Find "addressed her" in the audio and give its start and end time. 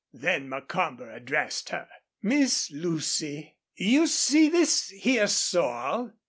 1.11-1.87